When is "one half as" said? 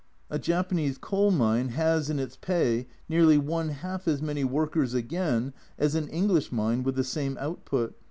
3.37-4.19